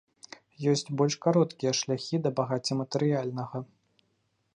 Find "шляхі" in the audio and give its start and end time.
1.79-2.21